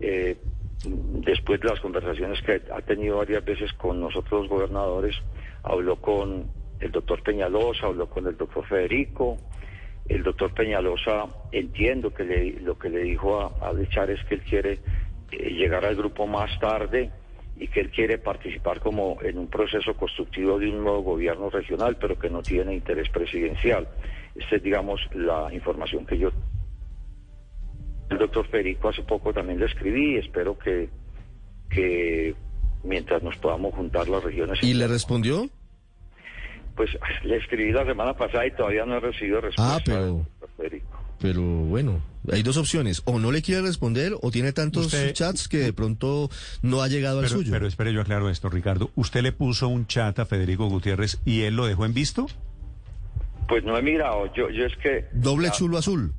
eh, 0.00 0.36
después 0.84 1.60
de 1.60 1.68
las 1.68 1.80
conversaciones 1.80 2.40
que 2.42 2.62
ha 2.72 2.80
tenido 2.82 3.18
varias 3.18 3.44
veces 3.44 3.72
con 3.74 4.00
nosotros 4.00 4.42
los 4.42 4.48
gobernadores, 4.48 5.16
habló 5.62 5.96
con 5.96 6.46
el 6.80 6.90
doctor 6.90 7.22
Peñalosa, 7.22 7.86
habló 7.86 8.08
con 8.08 8.26
el 8.26 8.36
doctor 8.36 8.64
Federico. 8.66 9.36
El 10.08 10.22
doctor 10.22 10.54
Peñalosa 10.54 11.26
entiendo 11.52 12.12
que 12.14 12.24
le- 12.24 12.60
lo 12.60 12.78
que 12.78 12.88
le 12.88 13.00
dijo 13.02 13.40
a, 13.40 13.52
a 13.64 13.68
Alex 13.68 13.90
Char 13.90 14.10
es 14.10 14.24
que 14.24 14.36
él 14.36 14.42
quiere 14.42 14.78
eh, 15.32 15.50
llegar 15.50 15.84
al 15.84 15.94
grupo 15.96 16.26
más 16.26 16.58
tarde 16.58 17.10
y 17.60 17.68
que 17.68 17.80
él 17.80 17.90
quiere 17.90 18.16
participar 18.16 18.80
como 18.80 19.18
en 19.22 19.36
un 19.36 19.46
proceso 19.46 19.94
constructivo 19.94 20.58
de 20.58 20.70
un 20.70 20.82
nuevo 20.82 21.02
gobierno 21.02 21.50
regional, 21.50 21.96
pero 22.00 22.18
que 22.18 22.30
no 22.30 22.42
tiene 22.42 22.74
interés 22.74 23.10
presidencial. 23.10 23.86
Esta 24.34 24.56
es, 24.56 24.62
digamos, 24.62 24.98
la 25.12 25.52
información 25.52 26.06
que 26.06 26.18
yo... 26.18 26.30
El 28.08 28.16
doctor 28.16 28.46
Federico 28.48 28.88
hace 28.88 29.02
poco 29.02 29.34
también 29.34 29.60
le 29.60 29.66
escribí, 29.66 30.16
espero 30.16 30.58
que, 30.58 30.88
que 31.68 32.34
mientras 32.82 33.22
nos 33.22 33.36
podamos 33.36 33.74
juntar 33.74 34.08
las 34.08 34.24
regiones... 34.24 34.58
¿Y 34.62 34.72
le 34.72 34.88
respondió? 34.88 35.46
Pues 36.74 36.90
le 37.24 37.36
escribí 37.36 37.72
la 37.72 37.84
semana 37.84 38.14
pasada 38.14 38.46
y 38.46 38.52
todavía 38.52 38.86
no 38.86 38.96
he 38.96 39.00
recibido 39.00 39.42
respuesta. 39.42 39.76
Ah, 39.76 39.82
pero-. 39.84 40.24
Pero 41.20 41.42
bueno, 41.42 42.00
hay 42.32 42.42
dos 42.42 42.56
opciones. 42.56 43.02
O 43.04 43.18
no 43.18 43.30
le 43.30 43.42
quiere 43.42 43.60
responder 43.62 44.14
o 44.22 44.30
tiene 44.30 44.52
tantos 44.52 44.86
Usted- 44.86 45.12
chats 45.12 45.48
que 45.48 45.58
de 45.58 45.72
pronto 45.72 46.30
no 46.62 46.82
ha 46.82 46.88
llegado 46.88 47.18
al 47.18 47.26
Pero, 47.26 47.36
suyo. 47.36 47.52
pero 47.52 47.66
espere, 47.66 47.92
yo 47.92 48.00
aclaro 48.00 48.30
esto, 48.30 48.48
Ricardo. 48.48 48.90
¿Usted 48.94 49.22
le 49.22 49.32
puso 49.32 49.68
un 49.68 49.86
chat 49.86 50.18
a 50.18 50.24
Federico 50.26 50.66
Gutiérrez 50.68 51.20
y 51.26 51.42
él 51.42 51.56
lo 51.56 51.66
dejó 51.66 51.84
en 51.84 51.92
visto? 51.94 52.26
Pues 53.48 53.64
no 53.64 53.76
he 53.76 53.82
mirado, 53.82 54.32
yo, 54.34 54.48
yo 54.50 54.64
es 54.64 54.76
que... 54.78 55.06
Doble 55.12 55.48
la- 55.48 55.52
chulo 55.52 55.76
azul. 55.78 56.12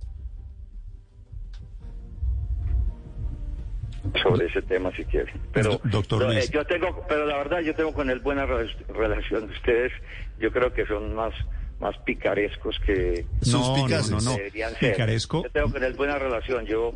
sobre 4.24 4.48
ese 4.48 4.62
tema 4.64 4.92
si 4.96 5.06
quiere. 5.06 5.32
Pero 5.54 5.74
Do- 5.74 5.82
doctor 5.86 6.20
pero, 6.20 6.34
Luis. 6.34 6.46
eh, 6.50 6.52
yo 6.54 6.66
tengo, 6.66 7.06
pero 7.08 7.26
la 7.26 7.38
verdad 7.38 7.60
yo 7.62 7.74
tengo 7.76 7.94
con 7.94 8.10
él 8.10 8.20
buena 8.20 8.46
re- 8.46 8.68
relación. 8.90 9.50
Ustedes, 9.52 9.92
yo 10.40 10.52
creo 10.52 10.74
que 10.74 10.86
son 10.88 11.14
más 11.16 11.34
más 11.82 11.98
picarescos 12.00 12.80
que 12.86 13.26
no, 13.52 13.88
no, 13.88 14.22
no. 14.22 14.36
deberían 14.36 14.74
ser. 14.76 14.94
Picaresco. 14.94 15.44
Yo 15.44 15.50
tengo 15.50 15.72
con 15.72 15.84
él 15.84 15.94
buena 15.94 16.18
relación. 16.18 16.66
Yo 16.66 16.96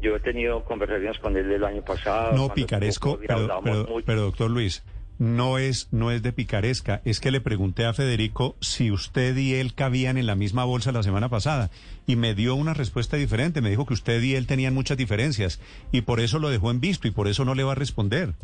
yo 0.00 0.16
he 0.16 0.20
tenido 0.20 0.64
conversaciones 0.64 1.18
con 1.18 1.36
él 1.36 1.50
el 1.50 1.64
año 1.64 1.82
pasado. 1.82 2.36
No, 2.36 2.52
picaresco, 2.52 3.18
pero, 3.26 3.60
pero, 3.62 3.86
pero, 4.04 4.20
doctor 4.22 4.50
Luis, 4.50 4.82
no 5.18 5.58
es, 5.58 5.88
no 5.92 6.10
es 6.10 6.22
de 6.22 6.32
picaresca. 6.32 7.00
Es 7.04 7.20
que 7.20 7.30
le 7.30 7.40
pregunté 7.40 7.84
a 7.84 7.94
Federico 7.94 8.56
si 8.60 8.90
usted 8.90 9.36
y 9.36 9.54
él 9.54 9.74
cabían 9.74 10.18
en 10.18 10.26
la 10.26 10.34
misma 10.34 10.64
bolsa 10.64 10.92
la 10.92 11.02
semana 11.02 11.28
pasada 11.28 11.70
y 12.06 12.16
me 12.16 12.34
dio 12.34 12.54
una 12.54 12.74
respuesta 12.74 13.16
diferente. 13.16 13.60
Me 13.60 13.70
dijo 13.70 13.86
que 13.86 13.94
usted 13.94 14.20
y 14.22 14.34
él 14.34 14.46
tenían 14.46 14.74
muchas 14.74 14.98
diferencias 14.98 15.60
y 15.92 16.02
por 16.02 16.20
eso 16.20 16.38
lo 16.38 16.50
dejó 16.50 16.70
en 16.70 16.80
visto 16.80 17.08
y 17.08 17.12
por 17.12 17.28
eso 17.28 17.44
no 17.44 17.54
le 17.54 17.64
va 17.64 17.72
a 17.72 17.76
responder. 17.76 18.34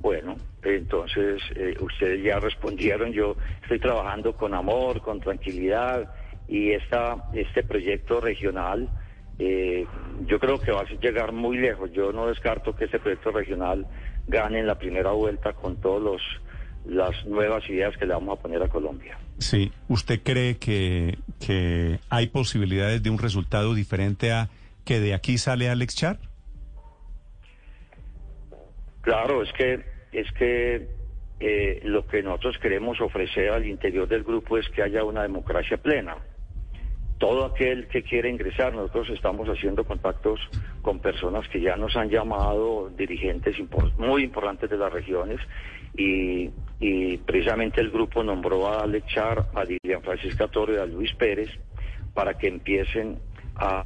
Bueno, 0.00 0.36
entonces 0.64 1.42
eh, 1.54 1.74
ustedes 1.80 2.22
ya 2.22 2.38
respondieron. 2.38 3.12
Yo 3.12 3.36
estoy 3.62 3.78
trabajando 3.78 4.34
con 4.34 4.54
amor, 4.54 5.00
con 5.00 5.20
tranquilidad 5.20 6.12
y 6.48 6.72
esta, 6.72 7.30
este 7.32 7.62
proyecto 7.62 8.20
regional, 8.20 8.88
eh, 9.38 9.86
yo 10.26 10.38
creo 10.38 10.60
que 10.60 10.72
va 10.72 10.80
a 10.80 11.00
llegar 11.00 11.32
muy 11.32 11.58
lejos. 11.58 11.90
Yo 11.92 12.12
no 12.12 12.26
descarto 12.26 12.74
que 12.74 12.84
este 12.84 12.98
proyecto 12.98 13.30
regional 13.30 13.86
gane 14.26 14.60
en 14.60 14.66
la 14.66 14.78
primera 14.78 15.10
vuelta 15.12 15.52
con 15.52 15.76
todos 15.80 16.02
los 16.02 16.22
las 16.84 17.24
nuevas 17.24 17.66
ideas 17.70 17.96
que 17.96 18.04
le 18.04 18.12
vamos 18.12 18.38
a 18.38 18.42
poner 18.42 18.62
a 18.62 18.68
Colombia. 18.68 19.16
Sí, 19.38 19.72
¿usted 19.88 20.20
cree 20.22 20.58
que, 20.58 21.16
que 21.40 21.98
hay 22.10 22.26
posibilidades 22.26 23.02
de 23.02 23.08
un 23.08 23.18
resultado 23.18 23.72
diferente 23.72 24.32
a 24.32 24.50
que 24.84 25.00
de 25.00 25.14
aquí 25.14 25.38
sale 25.38 25.70
Alex 25.70 25.96
Char? 25.96 26.18
Claro, 29.00 29.42
es 29.42 29.52
que 29.52 29.93
es 30.14 30.30
que 30.32 30.86
eh, 31.40 31.80
lo 31.84 32.06
que 32.06 32.22
nosotros 32.22 32.56
queremos 32.58 33.00
ofrecer 33.00 33.50
al 33.50 33.66
interior 33.66 34.08
del 34.08 34.22
grupo 34.22 34.56
es 34.56 34.68
que 34.70 34.82
haya 34.82 35.04
una 35.04 35.22
democracia 35.22 35.76
plena. 35.76 36.16
Todo 37.18 37.44
aquel 37.44 37.88
que 37.88 38.02
quiere 38.02 38.30
ingresar, 38.30 38.74
nosotros 38.74 39.10
estamos 39.10 39.48
haciendo 39.48 39.84
contactos 39.84 40.40
con 40.82 41.00
personas 41.00 41.48
que 41.48 41.60
ya 41.60 41.76
nos 41.76 41.96
han 41.96 42.10
llamado, 42.10 42.90
dirigentes 42.96 43.56
muy 43.98 44.24
importantes 44.24 44.70
de 44.70 44.76
las 44.76 44.92
regiones, 44.92 45.40
y, 45.96 46.50
y 46.80 47.18
precisamente 47.18 47.80
el 47.80 47.90
grupo 47.90 48.22
nombró 48.22 48.66
a 48.66 48.82
Alex 48.82 49.06
Char, 49.06 49.46
a 49.54 49.64
Lilian 49.64 50.02
Francisca 50.02 50.48
Torre 50.48 50.80
a 50.80 50.86
Luis 50.86 51.12
Pérez 51.14 51.50
para 52.14 52.38
que 52.38 52.48
empiecen 52.48 53.18
a 53.56 53.84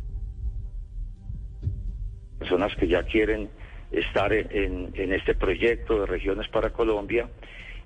personas 2.39 2.75
que 2.77 2.87
ya 2.87 3.03
quieren 3.03 3.51
estar 3.91 4.33
en, 4.33 4.93
en- 4.95 5.13
este 5.13 5.35
proyecto 5.35 6.01
de 6.01 6.07
regiones 6.07 6.49
para 6.49 6.71
Colombia. 6.71 7.29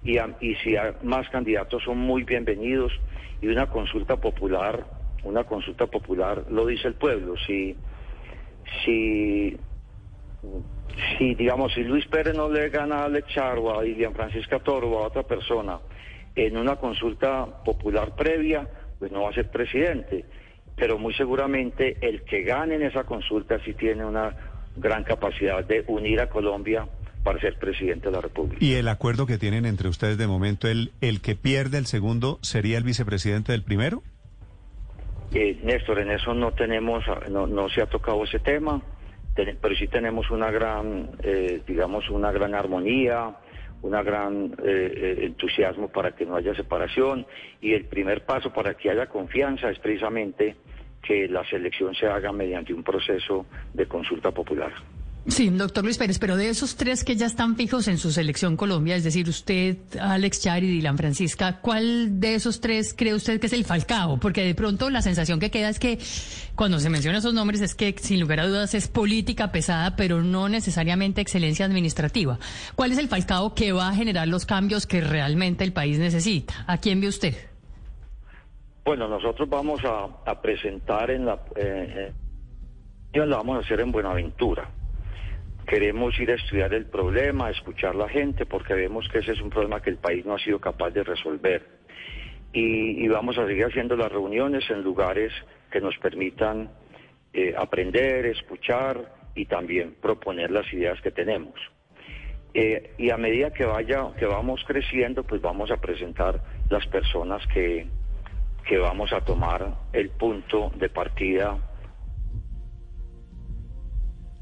Y, 0.03 0.19
a- 0.19 0.37
y 0.41 0.55
si 0.57 0.77
hay 0.77 0.93
más 1.03 1.29
candidatos 1.31 1.83
son 1.85 1.99
muy 1.99 2.25
bienvenidos. 2.25 2.93
Y 3.41 3.49
una 3.49 3.67
consulta 3.69 4.17
popular, 4.17 4.87
una 5.25 5.45
consulta 5.45 5.87
popular 5.87 6.45
lo 6.51 6.67
dice 6.67 6.89
el 6.89 6.95
pueblo, 6.95 7.35
si 7.47 7.77
si 8.85 9.59
si 11.19 11.35
digamos 11.35 11.73
si 11.73 11.83
Luis 11.85 12.07
Pérez 12.07 12.35
no 12.35 12.49
le 12.49 12.69
gana 12.69 12.99
a 13.01 13.05
Alex 13.05 13.37
a 13.39 13.85
Ilian 13.85 14.15
Francisca 14.15 14.59
Toro 14.61 14.99
a 14.99 15.07
otra 15.07 15.23
persona 15.23 15.81
en 16.35 16.57
una 16.57 16.77
consulta 16.77 17.47
popular 17.65 18.15
previa, 18.15 18.69
pues 18.99 19.13
no 19.13 19.23
va 19.23 19.31
a 19.31 19.35
ser 19.35 19.51
presidente. 19.51 20.25
Pero 20.75 20.99
muy 20.99 21.13
seguramente 21.15 21.99
el 22.01 22.23
que 22.25 22.43
gane 22.43 22.77
en 22.77 22.83
esa 22.83 23.05
consulta 23.05 23.59
sí 23.65 23.75
tiene 23.75 24.05
una 24.05 24.35
gran 24.77 25.05
capacidad 25.05 25.65
de 25.65 25.85
unir 25.87 26.21
a 26.21 26.29
Colombia 26.29 26.87
para 27.23 27.39
ser 27.41 27.57
presidente 27.59 28.07
de 28.09 28.13
la 28.13 28.21
República. 28.21 28.57
Y 28.65 28.75
el 28.75 28.89
acuerdo 28.89 29.27
que 29.27 29.39
tienen 29.39 29.65
entre 29.65 29.89
ustedes 29.89 30.19
de 30.19 30.27
momento, 30.27 30.67
el, 30.69 30.93
el 31.01 31.21
que 31.21 31.37
pierde 31.37 31.79
el 31.79 31.87
segundo 31.87 32.39
sería 32.43 32.79
el 32.79 32.85
vicepresidente 32.85 33.53
del 33.53 33.63
primero. 33.63 34.03
Eh, 35.35 35.59
Néstor, 35.63 36.01
en 36.01 36.11
eso 36.11 36.35
no 36.35 36.53
tenemos, 36.53 37.05
no, 37.31 37.47
no 37.47 37.69
se 37.71 37.81
ha 37.81 37.87
tocado 37.87 38.25
ese 38.25 38.39
tema, 38.41 38.83
ten- 39.35 39.57
pero 39.63 39.75
sí 39.77 39.89
tenemos 39.89 40.31
una 40.31 40.51
gran, 40.51 41.11
eh, 41.23 41.63
digamos, 41.67 42.11
una 42.11 42.31
gran 42.33 42.55
armonía, 42.55 43.37
una 43.83 44.03
gran 44.03 44.53
eh, 44.63 44.93
eh, 44.95 45.19
entusiasmo 45.23 45.89
para 45.89 46.13
que 46.15 46.27
no 46.27 46.37
haya 46.37 46.55
separación 46.55 47.27
y 47.61 47.73
el 47.73 47.87
primer 47.87 48.25
paso 48.25 48.53
para 48.53 48.75
que 48.75 48.91
haya 48.91 49.07
confianza 49.07 49.71
es 49.71 49.79
precisamente 49.79 50.55
que 51.03 51.29
la 51.29 51.45
selección 51.49 51.95
se 51.95 52.07
haga 52.07 52.33
mediante 52.33 52.73
un 52.73 52.83
proceso 52.83 53.47
de 53.75 53.87
consulta 53.87 54.31
popular. 54.31 54.73
Sí, 55.29 55.51
doctor 55.51 55.85
Luis 55.85 55.99
Pérez, 55.99 56.19
pero 56.19 56.37
de 56.37 56.49
esos 56.49 56.75
tres 56.75 57.05
que 57.05 57.15
ya 57.15 57.27
están 57.27 57.55
fijos 57.55 57.87
en 57.87 57.97
su 57.97 58.11
selección 58.11 58.57
Colombia, 58.57 58.97
es 58.97 59.05
decir, 59.05 59.29
usted, 59.29 59.77
Alex 60.01 60.43
Char 60.43 60.65
y 60.65 60.69
Dilan 60.69 60.99
Francisca, 60.99 61.61
¿cuál 61.61 62.19
de 62.19 62.35
esos 62.35 62.61
tres 62.61 62.93
cree 62.93 63.15
usted 63.15 63.39
que 63.39 63.47
es 63.47 63.53
el 63.53 63.65
Falcao? 63.65 64.19
Porque 64.19 64.43
de 64.43 64.57
pronto 64.57 64.91
la 64.91 65.01
sensación 65.01 65.39
que 65.39 65.53
queda 65.53 65.69
es 65.69 65.79
que 65.79 66.01
cuando 66.57 66.81
se 66.81 66.91
mencionan 66.91 67.21
esos 67.21 67.35
nombres 67.35 67.61
es 67.61 67.77
que 67.77 67.95
sin 68.01 68.19
lugar 68.19 68.41
a 68.41 68.49
dudas 68.49 68.75
es 68.75 68.89
política 68.89 69.53
pesada, 69.53 69.95
pero 69.95 70.25
no 70.25 70.49
necesariamente 70.49 71.21
excelencia 71.21 71.67
administrativa. 71.67 72.41
¿Cuál 72.75 72.91
es 72.91 72.99
el 72.99 73.07
Falcao 73.07 73.55
que 73.55 73.71
va 73.71 73.91
a 73.91 73.95
generar 73.95 74.27
los 74.27 74.45
cambios 74.45 74.89
que 74.89 75.01
realmente 75.01 75.63
el 75.63 75.73
país 75.73 76.01
necesita? 76.01 76.65
¿A 76.67 76.79
quién 76.79 77.01
ve 77.01 77.07
usted? 77.07 77.52
Bueno, 78.85 79.07
nosotros 79.07 79.49
vamos 79.49 79.81
a, 79.85 80.43
presentar 80.43 81.11
en 81.13 81.25
la... 81.25 81.35
Eh, 81.55 82.13
eh, 83.13 83.27
la 83.27 83.37
vamos 83.37 83.59
a 83.59 83.61
hacer 83.61 83.81
en 83.81 83.93
Buenaventura. 83.93 84.69
Queremos 85.67 86.19
ir 86.19 86.33
a 86.33 86.35
estudiar 86.35 86.75
el 86.75 86.87
problema, 86.87 87.47
a 87.47 87.51
escuchar 87.51 87.95
la 87.95 88.09
gente, 88.09 88.45
porque 88.45 88.75
vemos 88.75 89.09
que 89.09 89.21
ese 89.21 89.33
es 89.33 89.41
un 89.41 89.51
problema 89.51 89.81
que 89.81 89.91
el 89.91 89.99
país 89.99 90.27
no 90.27 90.35
ha 90.35 90.39
sido 90.41 90.59
capaz 90.59 90.91
de 90.91 91.05
resolver. 91.05 91.65
Y, 92.53 93.07
vamos 93.07 93.39
a 93.39 93.47
seguir 93.47 93.67
haciendo 93.67 93.97
las 93.97 94.11
reuniones 94.11 94.69
en 94.69 94.83
lugares 94.83 95.33
que 95.71 95.81
nos 95.81 95.97
permitan 95.99 96.69
eh, 97.33 97.55
aprender, 97.57 98.27
escuchar 98.27 99.15
y 99.37 99.47
también 99.47 99.95
proponer 100.03 100.51
las 100.51 100.71
ideas 100.73 101.01
que 101.01 101.13
tenemos. 101.13 101.55
Y 102.53 103.09
a 103.09 103.17
medida 103.17 103.51
que 103.51 103.65
vaya, 103.65 104.09
que 104.19 104.27
vamos 104.27 104.63
creciendo, 104.67 105.23
pues 105.23 105.41
vamos 105.41 105.71
a 105.71 105.79
presentar 105.79 106.43
las 106.69 106.87
personas 106.89 107.47
que, 107.47 107.87
que 108.63 108.79
vamos 108.79 109.13
a 109.13 109.21
tomar 109.21 109.75
el 109.93 110.11
punto 110.11 110.71
de 110.77 110.89
partida. 110.89 111.59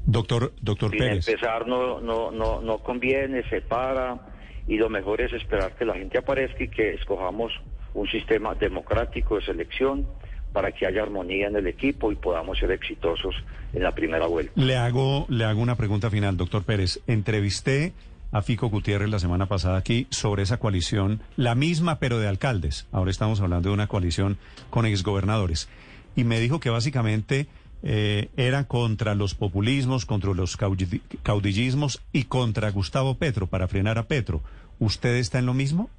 Doctor, 0.05 0.53
doctor 0.61 0.89
Sin 0.91 0.99
Pérez. 0.99 1.27
empezar 1.27 1.67
no, 1.67 2.01
no, 2.01 2.31
no, 2.31 2.61
no 2.61 2.79
conviene, 2.79 3.47
se 3.49 3.61
para 3.61 4.19
y 4.67 4.77
lo 4.77 4.89
mejor 4.89 5.21
es 5.21 5.33
esperar 5.33 5.75
que 5.75 5.85
la 5.85 5.93
gente 5.93 6.17
aparezca 6.17 6.63
y 6.63 6.67
que 6.67 6.93
escojamos 6.93 7.51
un 7.93 8.07
sistema 8.07 8.55
democrático 8.55 9.35
de 9.35 9.45
selección 9.45 10.07
para 10.53 10.71
que 10.71 10.85
haya 10.85 11.01
armonía 11.01 11.47
en 11.47 11.55
el 11.55 11.67
equipo 11.67 12.11
y 12.11 12.15
podamos 12.15 12.59
ser 12.59 12.71
exitosos 12.71 13.35
en 13.73 13.83
la 13.83 13.93
primera 13.93 14.27
vuelta. 14.27 14.51
Le 14.55 14.75
hago, 14.75 15.25
le 15.29 15.45
hago 15.45 15.61
una 15.61 15.75
pregunta 15.75 16.09
final, 16.09 16.35
doctor 16.35 16.63
Pérez. 16.63 16.99
Entrevisté 17.07 17.93
a 18.31 18.41
Fico 18.41 18.69
Gutiérrez 18.69 19.09
la 19.09 19.19
semana 19.19 19.45
pasada 19.45 19.77
aquí 19.77 20.07
sobre 20.09 20.43
esa 20.43 20.57
coalición, 20.57 21.21
la 21.35 21.55
misma 21.55 21.99
pero 21.99 22.19
de 22.19 22.27
alcaldes. 22.27 22.87
Ahora 22.91 23.11
estamos 23.11 23.41
hablando 23.41 23.69
de 23.69 23.73
una 23.73 23.87
coalición 23.87 24.37
con 24.69 24.85
exgobernadores. 24.85 25.69
y 26.15 26.23
me 26.25 26.39
dijo 26.39 26.59
que 26.59 26.69
básicamente 26.69 27.47
eh, 27.83 28.29
era 28.35 28.65
contra 28.65 29.15
los 29.15 29.33
populismos, 29.33 30.05
contra 30.05 30.33
los 30.33 30.57
caudillismos 30.57 32.01
y 32.11 32.25
contra 32.25 32.69
Gustavo 32.71 33.15
Petro, 33.15 33.47
para 33.47 33.67
frenar 33.67 33.97
a 33.97 34.03
Petro. 34.03 34.41
¿Usted 34.79 35.15
está 35.15 35.39
en 35.39 35.45
lo 35.45 35.53
mismo? 35.53 35.89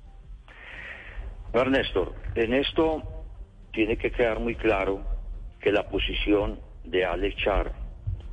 Ernesto, 1.53 2.15
en 2.35 2.55
esto 2.55 3.03
tiene 3.73 3.97
que 3.97 4.11
quedar 4.11 4.39
muy 4.39 4.55
claro 4.55 5.03
que 5.61 5.73
la 5.73 5.89
posición 5.89 6.61
de 6.85 7.05
Alex 7.05 7.37
Char, 7.37 7.73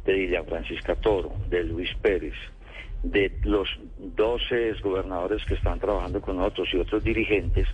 de 0.06 0.14
Dilian 0.14 0.46
Francisca 0.46 0.96
Toro, 0.96 1.34
de 1.50 1.64
Luis 1.64 1.90
Pérez, 2.02 2.34
de 3.04 3.32
los 3.44 3.68
12 3.98 4.74
gobernadores 4.84 5.44
que 5.46 5.54
están 5.54 5.80
trabajando 5.80 6.22
con 6.22 6.38
nosotros 6.38 6.70
y 6.74 6.78
otros 6.78 7.04
dirigentes, 7.04 7.68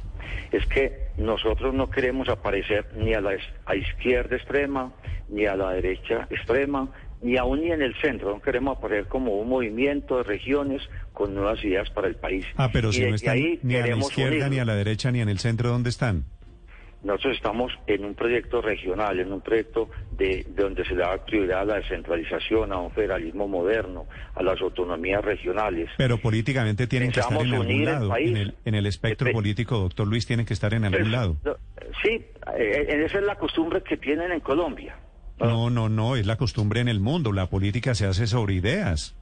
es 0.51 0.65
que 0.67 1.10
nosotros 1.17 1.74
no 1.74 1.89
queremos 1.89 2.29
aparecer 2.29 2.86
ni 2.96 3.13
a 3.13 3.22
la 3.22 3.36
izquierda 3.75 4.36
extrema, 4.36 4.94
ni 5.29 5.46
a 5.46 5.55
la 5.55 5.72
derecha 5.72 6.27
extrema, 6.29 6.89
ni 7.22 7.38
aún 7.38 7.62
ni 7.62 7.72
en 7.72 7.82
el 7.82 7.96
centro. 7.96 8.32
No 8.32 8.41
queremos 8.41 8.77
aparecer 8.77 9.08
como 9.08 9.38
un 9.38 9.50
movimiento 9.50 10.17
de 10.17 10.24
regiones 10.24 10.82
con 11.13 11.34
nuevas 11.34 11.63
ideas 11.63 11.89
para 11.89 12.08
el 12.08 12.15
país. 12.15 12.46
Ah, 12.58 12.70
pero 12.72 12.91
si 12.91 13.05
no 13.05 13.15
están 13.15 13.38
ni 13.63 13.75
a 13.75 13.88
la 13.88 13.98
izquierda, 13.98 14.50
ni 14.50 14.60
a 14.60 14.65
la 14.65 14.75
derecha, 14.75 15.12
ni 15.12 15.22
en 15.22 15.29
el 15.29 15.39
centro, 15.39 15.70
¿dónde 15.70 15.89
están? 15.89 16.25
Nosotros 17.05 17.35
estamos 17.35 17.71
en 17.85 18.03
un 18.03 18.15
proyecto 18.15 18.63
regional, 18.63 19.19
en 19.19 19.31
un 19.31 19.39
proyecto 19.39 19.91
de, 20.17 20.43
donde 20.55 20.83
se 20.85 20.95
da 20.95 21.24
prioridad 21.24 21.62
a 21.62 21.65
la 21.65 21.75
descentralización, 21.75 22.74
a 22.74 22.79
un 22.79 22.89
federalismo 22.89 23.47
moderno, 23.47 24.07
a 24.33 24.41
las 24.41 24.59
autonomías 24.59 25.24
regionales. 25.24 25.88
Pero 25.97 26.17
políticamente 26.17 26.88
tienen 26.88 27.12
que 27.12 27.19
estar 27.19 27.39
en 27.39 27.53
algún 27.53 27.85
lado. 27.85 28.17
en, 28.17 28.75
el, 28.75 28.85
espectro 28.88 29.31
político, 29.31 29.77
doctor 29.77 30.07
Luis, 30.07 30.25
tienen 30.25 30.47
que 30.47 30.53
estar 30.55 30.74
en 30.74 30.83
algún 30.83 31.12
lado. 31.12 31.38
Sí, 32.03 32.25
eh, 32.57 33.03
esa 33.05 33.19
es 33.19 33.24
la 33.24 33.35
costumbre 33.35 33.83
que 33.83 33.97
tienen 33.97 34.31
en 34.31 34.39
Colombia. 34.39 34.97
No, 35.39 35.69
no, 35.69 35.89
no, 35.89 36.15
es 36.15 36.25
la 36.25 36.38
costumbre 36.38 36.79
en 36.79 36.88
el 36.88 37.00
mundo. 37.00 37.31
La 37.33 37.51
política 37.51 37.93
se 37.93 38.07
hace 38.07 38.25
sobre 38.25 38.55
ideas. 38.55 39.15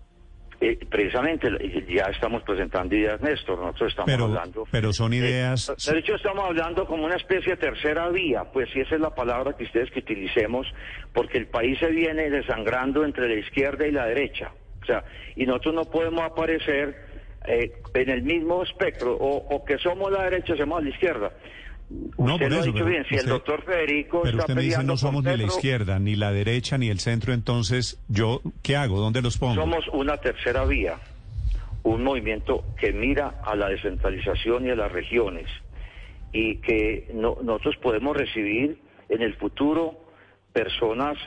Eh, 0.66 0.80
precisamente 0.90 1.50
ya 1.90 2.06
estamos 2.06 2.42
presentando 2.44 2.96
ideas, 2.96 3.20
Néstor. 3.20 3.60
Nosotros 3.60 3.90
estamos 3.90 4.10
pero, 4.10 4.26
hablando. 4.26 4.66
Pero 4.72 4.94
son 4.94 5.14
ideas. 5.14 5.74
de 5.76 6.00
hecho, 6.00 6.16
estamos 6.16 6.46
hablando 6.46 6.86
como 6.86 7.04
una 7.04 7.18
especie 7.18 7.56
de 7.56 7.58
tercera 7.58 8.08
vía, 8.08 8.46
pues 8.46 8.70
si 8.72 8.80
esa 8.80 8.96
es 8.96 9.02
la 9.02 9.14
palabra 9.14 9.58
que 9.58 9.66
ustedes 9.66 9.92
que 9.92 10.00
utilicemos, 10.00 10.66
porque 11.12 11.38
el 11.38 11.48
país 11.48 11.78
se 11.80 11.88
viene 11.88 12.30
desangrando 12.30 13.04
entre 13.04 13.28
la 13.28 13.42
izquierda 13.42 13.86
y 13.86 13.92
la 13.92 14.06
derecha. 14.06 14.52
O 14.82 14.86
sea, 14.86 15.04
y 15.36 15.46
nosotros 15.46 15.76
no 15.76 15.84
podemos 15.84 16.22
aparecer 16.22 16.96
eh, 17.46 17.74
en 17.94 18.10
el 18.10 18.22
mismo 18.24 18.64
espectro, 18.64 19.18
o, 19.18 19.56
o 19.56 19.66
que 19.66 19.78
somos 19.80 20.14
la 20.14 20.24
derecha 20.24 20.54
o 20.54 20.58
somos 20.58 20.82
la 20.82 20.90
izquierda. 20.92 21.34
No, 22.18 22.40
por 22.40 22.54
eso, 22.54 22.72
bien, 22.72 23.06
si 23.08 23.16
el 23.16 23.26
doctor 23.26 23.64
Federico 23.64 24.22
pero 24.24 24.38
usted 24.38 24.56
me 24.56 24.62
dice 24.64 24.84
no 24.84 24.98
somos 24.98 25.24
ni 25.24 25.38
la 25.38 25.44
izquierda, 25.44 26.00
ni 26.00 26.16
la 26.16 26.32
derecha, 26.32 26.78
ni 26.78 26.90
el 26.90 27.00
centro, 27.00 27.34
entonces, 27.34 28.00
¿yo 28.08 28.42
qué 28.62 28.76
hago? 28.76 29.00
¿Dónde 29.00 29.22
los 29.22 29.38
pongo? 29.38 29.56
Somos 29.56 29.88
una 29.90 30.18
tercera 30.18 30.66
vía, 30.66 30.98
un 31.84 32.04
movimiento 32.04 32.64
que 32.80 32.94
mira 32.94 33.42
a 33.44 33.56
la 33.56 33.70
descentralización 33.70 34.66
y 34.66 34.72
a 34.72 34.76
las 34.76 34.92
regiones, 34.92 35.48
y 36.32 36.58
que 36.58 37.10
nosotros 37.14 37.76
podemos 37.78 38.16
recibir 38.18 38.80
en 39.10 39.22
el 39.22 39.36
futuro 39.36 40.00
personas 40.52 41.18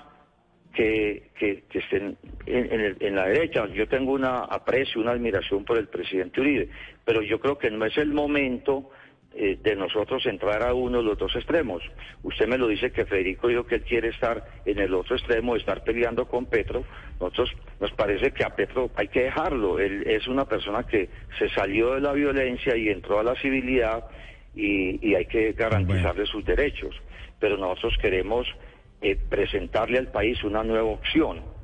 que, 0.74 1.30
que, 1.38 1.64
estén 1.72 2.16
en, 2.46 2.96
en, 3.00 3.14
la 3.14 3.26
derecha. 3.26 3.66
Yo 3.68 3.88
tengo 3.88 4.12
una 4.12 4.40
aprecio, 4.40 5.00
una 5.00 5.12
admiración 5.12 5.64
por 5.64 5.78
el 5.78 5.88
presidente 5.88 6.40
Uribe, 6.40 6.68
pero 7.04 7.22
yo 7.22 7.40
creo 7.40 7.56
que 7.56 7.70
no 7.70 7.84
es 7.86 7.96
el 7.96 8.12
momento 8.12 8.90
eh, 9.38 9.58
de 9.62 9.76
nosotros 9.76 10.24
entrar 10.24 10.62
a 10.62 10.72
uno 10.72 10.98
de 10.98 11.04
los 11.04 11.18
dos 11.18 11.36
extremos. 11.36 11.82
Usted 12.22 12.48
me 12.48 12.56
lo 12.56 12.68
dice 12.68 12.90
que 12.90 13.04
Federico 13.04 13.48
dijo 13.48 13.66
que 13.66 13.74
él 13.74 13.82
quiere 13.82 14.08
estar 14.08 14.42
en 14.64 14.78
el 14.78 14.94
otro 14.94 15.14
extremo, 15.14 15.56
estar 15.56 15.84
peleando 15.84 16.26
con 16.26 16.46
Petro. 16.46 16.84
Nosotros 17.20 17.52
nos 17.78 17.92
parece 17.92 18.30
que 18.30 18.44
a 18.44 18.56
Petro 18.56 18.90
hay 18.96 19.08
que 19.08 19.24
dejarlo. 19.24 19.78
Él 19.78 20.04
es 20.06 20.26
una 20.26 20.46
persona 20.46 20.84
que 20.84 21.10
se 21.38 21.50
salió 21.50 21.94
de 21.94 22.00
la 22.00 22.12
violencia 22.12 22.76
y 22.76 22.88
entró 22.88 23.20
a 23.20 23.24
la 23.24 23.34
civilidad 23.34 24.06
y, 24.54 25.14
hay 25.14 25.26
que 25.26 25.52
garantizarle 25.52 26.24
sus 26.24 26.42
derechos. 26.44 26.96
Pero 27.38 27.58
nosotros 27.58 27.98
queremos 28.00 28.46
eh, 29.02 29.18
presentarle 29.28 29.98
al 29.98 30.08
país 30.08 30.42
una 30.44 30.64
nueva 30.64 30.88
opción 30.88 31.55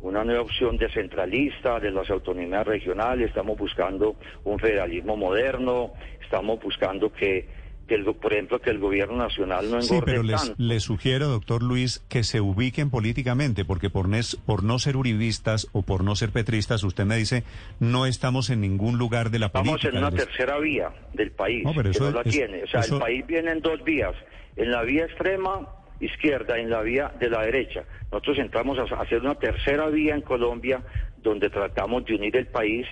una 0.00 0.24
nueva 0.24 0.42
opción 0.42 0.76
descentralista 0.76 1.80
de 1.80 1.90
las 1.90 2.08
autonomías 2.10 2.66
regionales, 2.66 3.28
estamos 3.28 3.58
buscando 3.58 4.16
un 4.44 4.58
federalismo 4.58 5.16
moderno, 5.16 5.92
estamos 6.22 6.60
buscando 6.62 7.12
que, 7.12 7.48
el, 7.88 8.04
por 8.04 8.32
ejemplo, 8.32 8.60
que 8.60 8.70
el 8.70 8.78
gobierno 8.78 9.16
nacional 9.16 9.70
no 9.70 9.80
engorde 9.80 9.88
Sí, 9.88 10.00
pero 10.04 10.22
les, 10.22 10.82
sugiero, 10.82 11.26
doctor 11.28 11.62
Luis, 11.62 12.04
que 12.08 12.22
se 12.22 12.40
ubiquen 12.40 12.90
políticamente, 12.90 13.64
porque 13.64 13.90
por, 13.90 14.08
por 14.46 14.62
no 14.62 14.78
ser 14.78 14.96
uribistas 14.96 15.68
o 15.72 15.82
por 15.82 16.04
no 16.04 16.14
ser 16.14 16.30
petristas, 16.30 16.84
usted 16.84 17.04
me 17.04 17.16
dice, 17.16 17.42
no 17.80 18.06
estamos 18.06 18.50
en 18.50 18.60
ningún 18.60 18.98
lugar 18.98 19.30
de 19.30 19.40
la 19.40 19.48
política. 19.48 19.88
Estamos 19.88 19.94
en 19.94 20.04
una 20.04 20.24
tercera 20.24 20.58
vía 20.58 20.90
del 21.12 21.32
país, 21.32 21.64
no, 21.64 21.74
pero 21.74 21.90
eso, 21.90 22.10
la 22.12 22.22
tiene. 22.22 22.62
O 22.62 22.66
sea, 22.68 22.82
el 22.82 22.98
país 23.00 23.26
viene 23.26 23.50
en 23.50 23.60
dos 23.60 23.82
vías, 23.82 24.14
en 24.56 24.70
la 24.70 24.82
vía 24.82 25.06
extrema 25.06 25.66
izquierda, 26.00 26.58
en 26.58 26.70
la 26.70 26.82
vía 26.82 27.12
de 27.18 27.30
la 27.30 27.42
derecha. 27.42 27.84
Nosotros 28.10 28.38
entramos 28.38 28.78
a 28.78 29.00
hacer 29.00 29.20
una 29.20 29.34
tercera 29.34 29.86
vía 29.88 30.14
en 30.14 30.22
Colombia 30.22 30.82
donde 31.22 31.50
tratamos 31.50 32.04
de 32.04 32.14
unir 32.14 32.36
el 32.36 32.46
país 32.46 32.86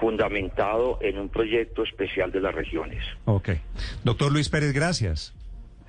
fundamentado 0.00 0.98
en 1.02 1.18
un 1.18 1.28
proyecto 1.28 1.82
especial 1.82 2.32
de 2.32 2.40
las 2.40 2.54
regiones. 2.54 3.04
Ok. 3.26 3.50
Doctor 4.02 4.32
Luis 4.32 4.48
Pérez, 4.48 4.72
gracias. 4.72 5.34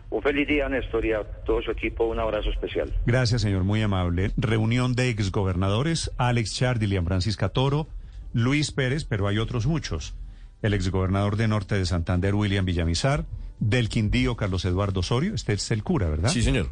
Un 0.09 0.21
feliz 0.21 0.45
día, 0.45 0.67
Néstor, 0.67 1.05
y 1.05 1.13
a 1.13 1.23
todo 1.23 1.61
su 1.61 1.71
equipo 1.71 2.03
un 2.03 2.19
abrazo 2.19 2.49
especial. 2.49 2.93
Gracias, 3.05 3.41
señor, 3.43 3.63
muy 3.63 3.81
amable. 3.81 4.31
Reunión 4.35 4.93
de 4.93 5.09
exgobernadores, 5.09 6.11
Alex 6.17 6.53
Char, 6.53 6.79
Dilian 6.79 7.05
Francisca 7.05 7.47
Toro, 7.47 7.87
Luis 8.33 8.73
Pérez, 8.73 9.05
pero 9.05 9.27
hay 9.27 9.37
otros 9.37 9.65
muchos. 9.65 10.13
El 10.61 10.73
exgobernador 10.73 11.37
de 11.37 11.47
Norte 11.47 11.75
de 11.75 11.85
Santander, 11.85 12.35
William 12.35 12.65
Villamizar, 12.65 13.23
del 13.61 13.87
Quindío, 13.87 14.35
Carlos 14.35 14.65
Eduardo 14.65 14.99
Osorio, 14.99 15.33
este 15.33 15.53
es 15.53 15.71
el 15.71 15.83
cura, 15.83 16.09
¿verdad? 16.09 16.29
Sí, 16.29 16.41
señor. 16.41 16.69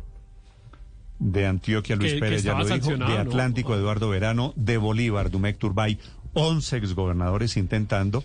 De 1.20 1.46
Antioquia, 1.46 1.96
Luis 1.96 2.16
Pérez, 2.16 2.44
ya 2.44 2.58
lo 2.58 2.66
dijo. 2.66 2.98
De 2.98 3.18
Atlántico, 3.18 3.76
Eduardo 3.76 4.10
Verano. 4.10 4.54
De 4.56 4.78
Bolívar, 4.78 5.30
Dumec 5.30 5.58
Turbay. 5.58 6.00
11 6.34 6.78
exgobernadores 6.78 7.58
intentando 7.58 8.24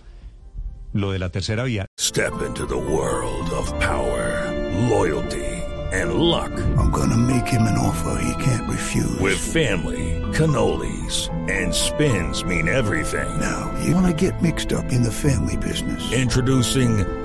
lo 0.92 1.12
de 1.12 1.18
la 1.18 1.30
tercera 1.30 1.64
vía. 1.64 1.86
Step 1.98 2.32
into 2.46 2.66
the 2.66 2.74
world 2.74 3.50
of 3.52 3.72
power, 3.80 4.50
loyalty 4.88 5.42
and 5.92 6.14
luck. 6.14 6.52
I'm 6.76 6.90
gonna 6.90 7.16
make 7.16 7.46
him 7.46 7.62
an 7.62 7.78
offer 7.78 8.20
he 8.22 8.44
can't 8.44 8.68
refuse. 8.68 9.18
With 9.20 9.38
family, 9.38 10.20
cannolis 10.32 11.30
and 11.50 11.74
spins 11.74 12.44
mean 12.44 12.68
everything. 12.68 13.28
Now, 13.40 13.72
you 13.84 13.94
wanna 13.94 14.12
get 14.12 14.40
mixed 14.42 14.72
up 14.72 14.92
in 14.92 15.02
the 15.02 15.12
family 15.12 15.56
business. 15.56 16.12
Introducing 16.12 17.04